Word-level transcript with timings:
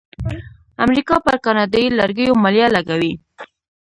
امریکا 0.85 1.15
پر 1.25 1.35
کاناډایی 1.45 1.89
لرګیو 1.99 2.39
مالیه 2.43 2.67
لګوي. 2.75 3.13